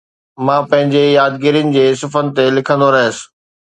[0.47, 3.17] مان پنهنجي يادگيرين جي صفحن تي لکندو رهيس